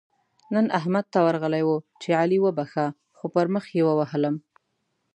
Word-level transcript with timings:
نن 0.53 0.65
احمد 0.79 1.05
ته 1.13 1.19
ورغلی 1.27 1.63
وو؛ 1.65 1.77
چې 2.01 2.09
علي 2.21 2.37
وبښه- 2.41 2.85
خو 3.17 3.25
پر 3.33 3.45
مخ 3.53 3.65
يې 3.75 3.81
ووهلم. 3.85 4.35